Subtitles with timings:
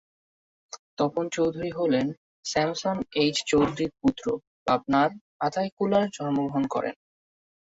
[0.97, 2.07] তপন চৌধুরী হলেন
[2.45, 4.25] স্যামসন এইচ চৌধুরীর পুত্র
[4.67, 5.09] পাবনার
[5.39, 6.95] আতাইকুলায় জন্মগ্রহণ করেন।